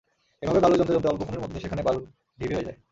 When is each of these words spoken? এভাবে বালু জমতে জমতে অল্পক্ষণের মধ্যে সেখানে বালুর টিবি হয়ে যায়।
এভাবে 0.41 0.59
বালু 0.59 0.75
জমতে 0.75 0.93
জমতে 0.93 1.09
অল্পক্ষণের 1.09 1.41
মধ্যে 1.41 1.59
সেখানে 1.59 1.81
বালুর 1.83 2.05
টিবি 2.39 2.53
হয়ে 2.53 2.67
যায়। 2.67 2.77